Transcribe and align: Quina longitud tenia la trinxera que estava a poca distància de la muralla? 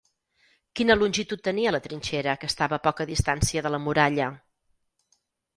Quina 0.79 0.95
longitud 1.01 1.43
tenia 1.47 1.73
la 1.75 1.81
trinxera 1.83 2.35
que 2.45 2.51
estava 2.53 2.79
a 2.79 2.83
poca 2.89 3.07
distància 3.13 3.67
de 3.67 3.73
la 3.77 3.81
muralla? 3.87 4.31